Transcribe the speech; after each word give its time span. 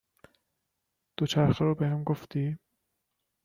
دوچرخه 1.17 1.65
رو 1.65 1.75
بهم 1.75 2.03
گفتی. 2.03 2.57